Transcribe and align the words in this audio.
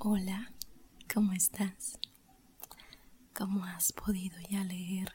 Hola, 0.00 0.52
¿cómo 1.12 1.32
estás? 1.32 1.98
Como 3.34 3.64
has 3.64 3.92
podido 3.92 4.38
ya 4.48 4.62
leer 4.62 5.12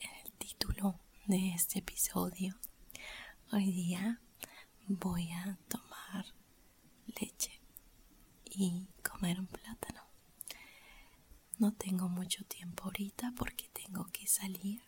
en 0.00 0.10
el 0.26 0.32
título 0.32 0.98
de 1.26 1.50
este 1.54 1.78
episodio, 1.78 2.58
hoy 3.52 3.70
día 3.70 4.20
voy 4.88 5.30
a 5.30 5.56
tomar 5.68 6.26
leche 7.20 7.60
y 8.44 8.88
comer 9.08 9.38
un 9.38 9.46
plátano. 9.46 10.02
No 11.58 11.72
tengo 11.74 12.08
mucho 12.08 12.44
tiempo 12.46 12.84
ahorita 12.84 13.32
porque 13.36 13.68
tengo 13.72 14.06
que 14.12 14.26
salir, 14.26 14.82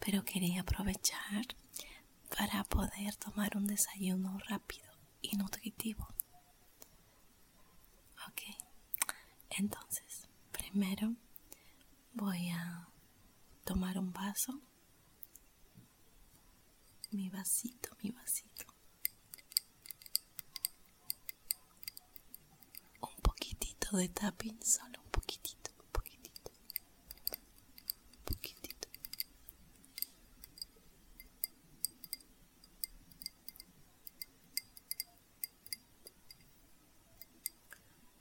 pero 0.00 0.24
quería 0.24 0.62
aprovechar 0.62 1.46
para 2.36 2.64
poder 2.64 3.14
tomar 3.16 3.56
un 3.56 3.66
desayuno 3.66 4.38
rápido 4.48 4.90
y 5.22 5.36
nutritivo. 5.36 6.08
Ok, 8.28 8.42
entonces 9.58 10.28
primero 10.52 11.14
voy 12.14 12.48
a 12.50 12.88
tomar 13.64 13.98
un 13.98 14.12
vaso, 14.12 14.60
mi 17.10 17.28
vasito, 17.30 17.90
mi 18.02 18.10
vasito, 18.10 18.66
un 23.00 23.16
poquitito 23.22 23.96
de 23.96 24.08
tapping, 24.08 24.62
solo 24.62 25.00
un 25.04 25.10
poquitito, 25.10 25.70
un 25.80 25.90
poquitito, 25.90 26.50
un 28.18 28.24
poquitito. 28.24 28.88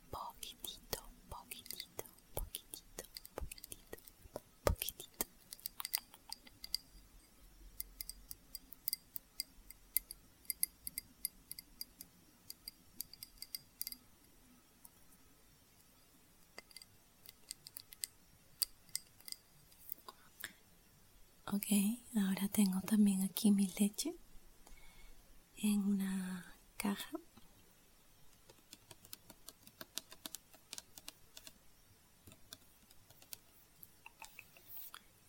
Poquitito, 0.10 1.00
poquitito, 1.30 2.06
poquitito, 2.34 3.04
poquitito, 3.36 4.00
poquitito. 4.64 5.28
Ok, 21.54 21.66
ahora 22.18 22.48
tengo 22.50 22.82
también 22.82 23.22
aquí 23.22 23.52
mi 23.52 23.68
leche 23.80 24.14
en 25.58 25.80
una 25.82 26.56
caja. 26.76 27.18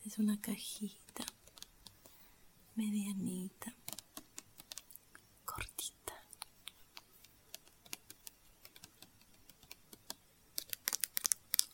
Es 0.05 0.19
una 0.19 0.41
cajita 0.41 1.25
medianita, 2.75 3.75
cortita. 5.45 6.15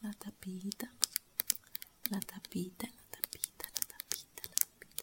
La 0.03 0.12
tapita, 0.12 0.93
la 2.11 2.21
tapita, 2.21 2.87
la 2.87 3.05
tapita, 3.11 3.66
la 3.75 3.81
tapita, 3.81 4.43
la 4.50 4.56
tapita. 4.56 5.03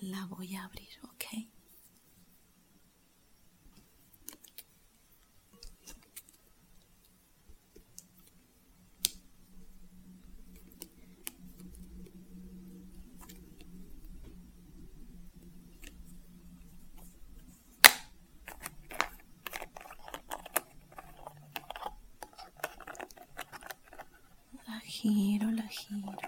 La 0.00 0.26
voy 0.26 0.54
a 0.56 0.57
abrir, 0.68 0.88
¿ok? 1.02 1.24
La 24.66 24.80
giro, 24.80 25.50
la 25.50 25.66
giro. 25.68 26.18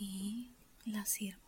Y 0.00 0.52
la 1.30 1.47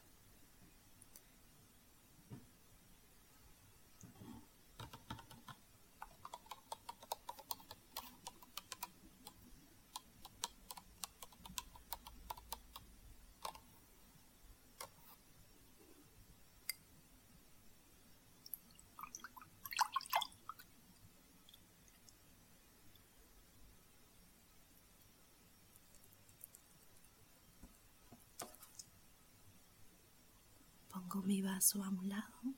Pongo 31.11 31.27
mi 31.27 31.43
vaso 31.43 31.83
a 31.83 31.89
un 31.89 32.09
lado 32.09 32.55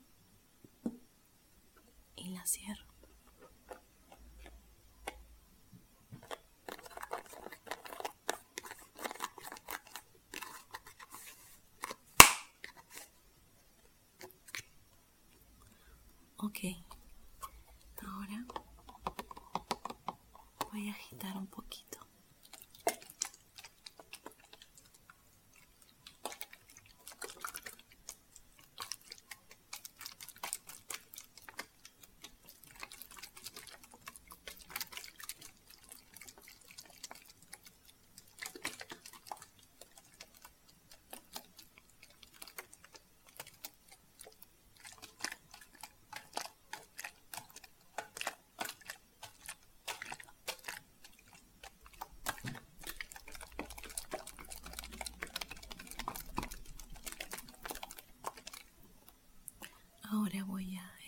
y 2.15 2.29
la 2.29 2.45
cierro. 2.45 2.85
Ok, 16.37 16.59
ahora 18.05 18.45
voy 20.71 20.89
a 20.89 20.91
agitar 20.91 21.35
un 21.37 21.47
poquito. 21.47 22.02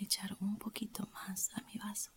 Echar 0.06 0.36
un 0.40 0.57
poquito 0.57 1.07
más 1.13 1.50
a 1.56 1.62
mi 1.63 1.78
vaso. 1.78 2.12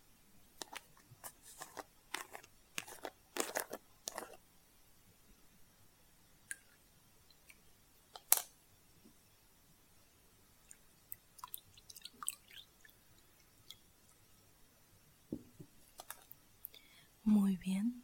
Muy 17.23 17.57
bien. 17.57 18.03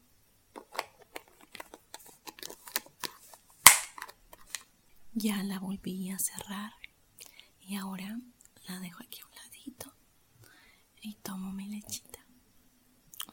Ya 5.14 5.42
la 5.44 5.60
volví 5.60 6.12
a 6.12 6.20
cerrar 6.20 6.74
y 7.62 7.76
ahora 7.76 8.20
la 8.68 8.80
dejo 8.80 9.02
aquí 9.04 9.22
y 11.06 11.14
tomo 11.22 11.52
mi 11.52 11.68
lechita. 11.68 12.20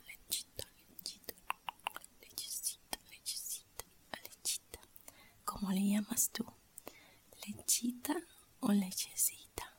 Lechita, 0.07 0.69
lechita, 0.91 1.35
lechecita, 2.21 2.99
lechecita, 3.11 3.85
lechita. 4.23 4.81
¿Cómo 5.47 5.71
le 5.73 5.89
llamas 5.89 6.29
tú? 6.31 6.45
¿Lechita 7.47 8.15
o 8.61 8.73
lechecita? 8.73 9.73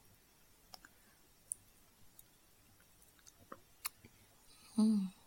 Mm. 4.76 5.23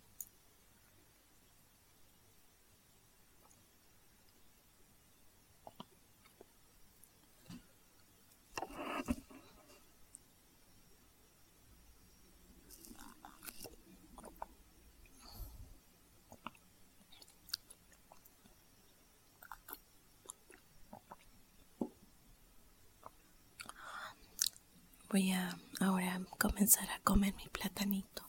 Voy 25.09 25.31
a 25.31 25.57
ahora 25.79 26.21
comenzar 26.37 26.91
a 26.91 26.99
comer 26.99 27.33
mi 27.37 27.47
platanito. 27.49 28.25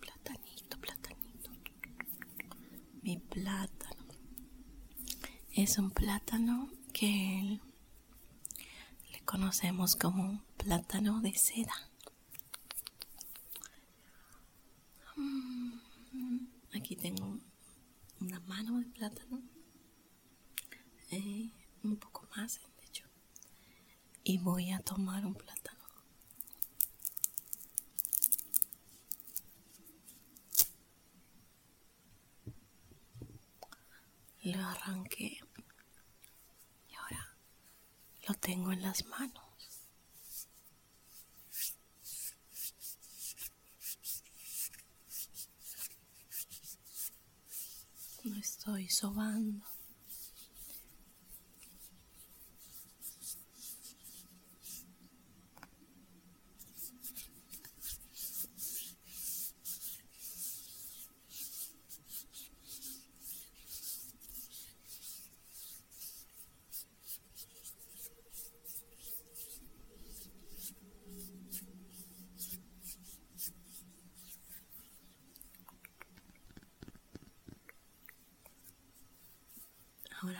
Platanito, 0.00 0.78
platanito. 0.78 1.50
Mi 3.02 3.18
plátano. 3.18 4.06
Es 5.52 5.76
un 5.76 5.90
plátano 5.90 6.70
que 6.94 7.60
le 9.12 9.20
conocemos 9.26 9.94
como 9.94 10.42
plátano 10.56 11.20
de 11.20 11.34
seda. 11.34 11.74
Mm, 15.16 16.46
aquí 16.74 16.96
tengo 16.96 17.38
una 18.20 18.40
mano 18.40 18.78
de 18.78 18.86
plátano. 18.86 19.42
Eh, 21.10 21.50
un 21.82 21.96
poco 21.98 22.26
más 22.34 22.58
y 24.24 24.38
voy 24.38 24.70
a 24.70 24.78
tomar 24.94 25.24
un 25.24 25.34
plátano. 25.34 25.78
Lo 34.42 34.60
arranqué 34.60 35.40
y 36.90 36.94
ahora 36.94 37.36
lo 38.28 38.34
tengo 38.34 38.72
en 38.72 38.82
las 38.82 39.06
manos. 39.06 39.42
No 48.24 48.36
estoy 48.36 48.90
sobando. 48.90 49.71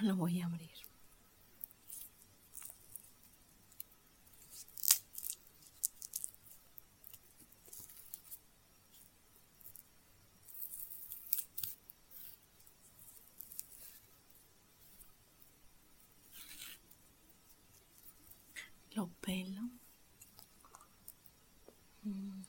Lo 0.03 0.17
voy 0.17 0.41
a 0.41 0.47
abrir. 0.47 0.69
Lo 18.97 19.09
pelo. 19.21 19.71
Mm. 22.05 22.43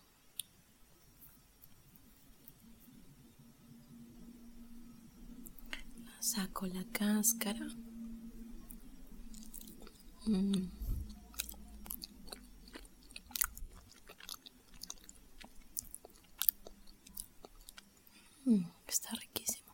Saco 6.64 6.68
la 6.68 6.84
cáscara. 6.92 7.68
Mm, 18.46 18.64
está 18.88 19.12
riquísimo. 19.16 19.74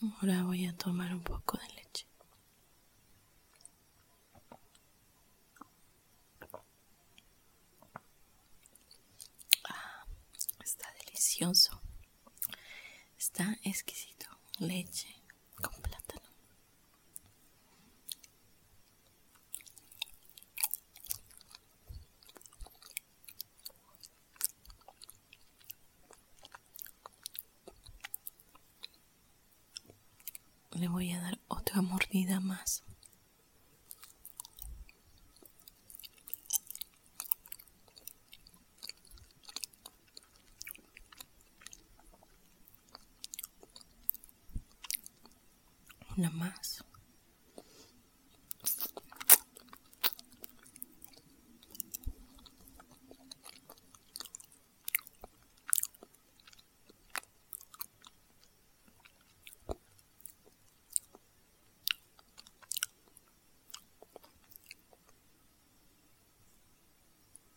Mm. 0.00 0.07
Ahora 0.20 0.42
voy 0.42 0.66
a 0.66 0.76
tomar 0.76 1.12
un 1.14 1.22
poco 1.22 1.56
de 1.58 1.68
leche. 1.74 2.06
Ah, 9.64 10.04
está 10.64 10.88
delicioso. 11.04 11.80
Está 13.16 13.56
exquisito. 13.62 14.26
Leche 14.58 15.08
con 15.62 15.80
plátano. 15.82 16.28
Le 30.72 30.87
voy 30.98 31.12
a 31.12 31.20
dar 31.20 31.38
otra 31.46 31.80
mordida 31.80 32.40
más. 32.40 32.82
Una 46.16 46.30
más. 46.30 46.84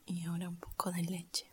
Y 0.06 0.28
de 0.90 1.02
leche. 1.02 1.51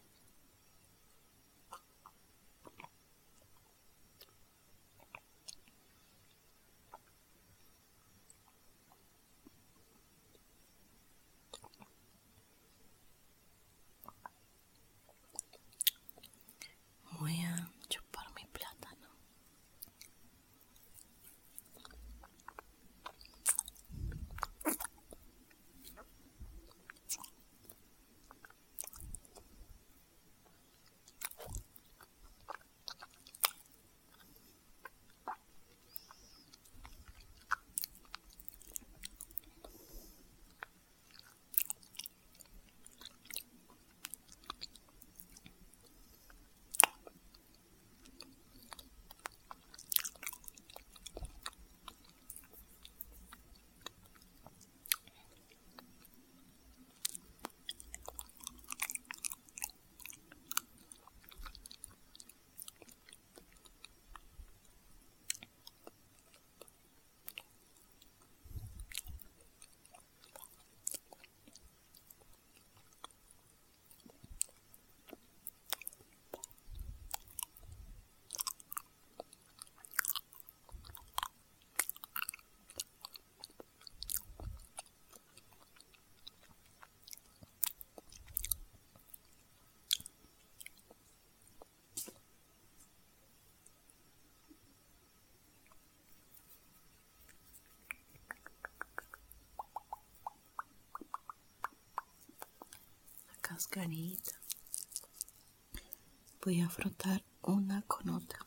Voy 106.44 106.60
a 106.60 106.68
frotar 106.68 107.24
una 107.42 107.82
con 107.88 108.08
otra. 108.10 108.38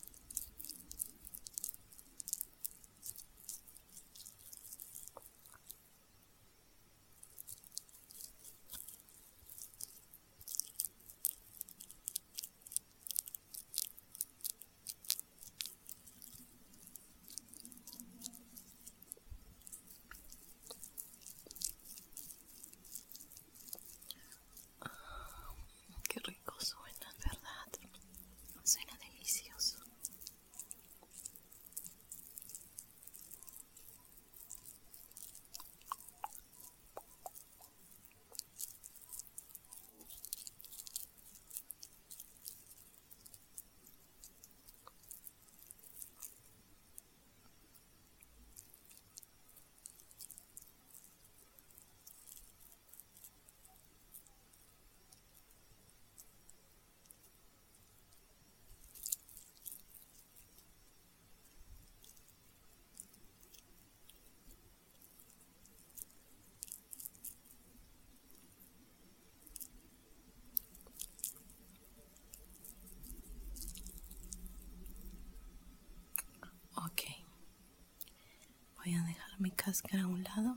voy 78.84 78.96
a 78.96 79.04
dejar 79.04 79.31
mi 79.42 79.50
cáscara 79.50 80.04
a 80.04 80.08
un 80.08 80.24
lado 80.24 80.56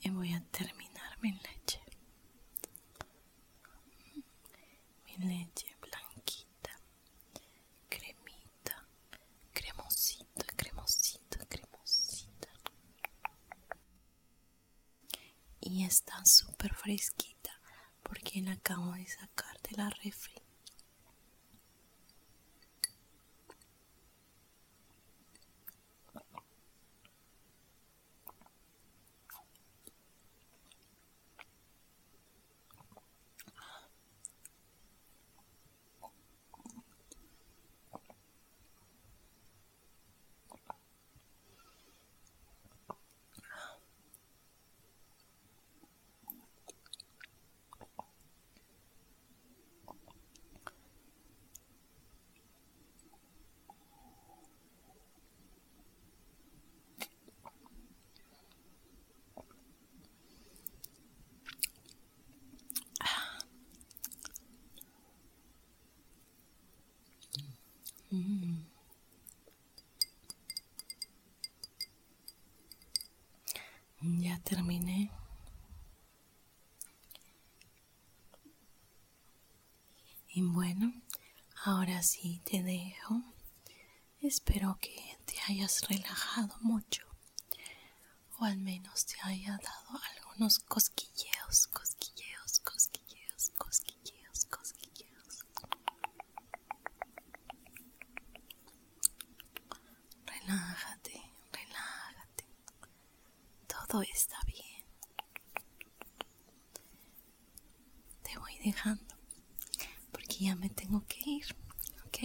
y 0.00 0.08
voy 0.08 0.32
a 0.32 0.40
terminar 0.50 1.18
mi 1.20 1.32
leche. 1.32 1.80
Mi 5.06 5.16
leche 5.18 5.66
blanquita, 5.82 6.70
cremita, 7.90 8.86
cremosita, 9.52 10.46
cremosita, 10.56 11.44
cremosita. 11.46 12.48
Y 15.60 15.84
está 15.84 16.24
súper 16.24 16.74
fresquita 16.74 17.60
porque 18.02 18.40
la 18.40 18.52
acabo 18.52 18.92
de 18.92 19.06
sacar 19.06 19.60
de 19.62 19.76
la 19.76 19.90
refri. 19.90 20.43
Ya 74.00 74.38
terminé. 74.40 75.10
Y 80.28 80.42
bueno, 80.42 80.92
ahora 81.64 82.02
sí 82.02 82.40
te 82.44 82.62
dejo. 82.62 83.22
Espero 84.20 84.78
que 84.80 84.94
te 85.24 85.34
hayas 85.48 85.88
relajado 85.88 86.54
mucho. 86.60 87.04
O 88.38 88.44
al 88.44 88.58
menos 88.58 89.06
te 89.06 89.14
haya 89.22 89.58
dado 89.58 90.00
algunos 90.12 90.58
cosquilleos, 90.58 91.68
cosquilleos, 91.68 92.60
cosquilleos, 92.60 93.50
cosquilleos, 93.56 94.44
cosquilleos. 94.46 95.44
Relájate, 100.54 101.20
relájate. 101.50 102.44
Todo 103.66 104.02
está 104.02 104.38
bien. 104.46 104.84
Te 108.22 108.38
voy 108.38 108.56
dejando 108.64 109.16
porque 110.12 110.36
ya 110.44 110.54
me 110.54 110.70
tengo 110.70 111.04
que 111.08 111.18
ir, 111.28 111.56
¿ok? 112.06 112.18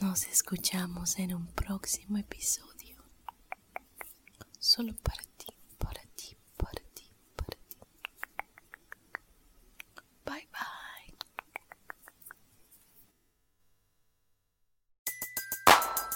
Nos 0.00 0.26
escuchamos 0.26 1.20
en 1.20 1.36
un 1.36 1.46
próximo 1.46 2.18
episodio. 2.18 2.96
Solo 4.58 4.96
para 5.04 5.22